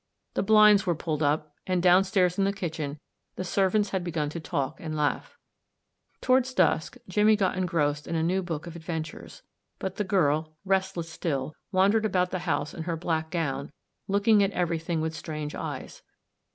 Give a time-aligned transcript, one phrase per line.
[0.33, 2.99] The blinds were pulled up, and downstairs, in the kitchen,
[3.35, 5.37] the servants had begun to talk and laugh.
[6.21, 9.43] Toward dusk Jimmie got engrossed in a new book of adventures,
[9.77, 13.71] but the girl, restless still, wandered about the house in her black gown,
[14.07, 16.01] looking at everything with strange eyes.